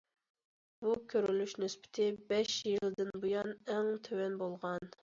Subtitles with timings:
[0.85, 4.95] بۇ كۆرۈلۈش نىسبىتى بەش يىلدىن بۇيان ئەڭ تۆۋەن بولغان.